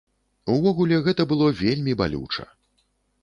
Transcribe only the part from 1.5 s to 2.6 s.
вельмі балюча.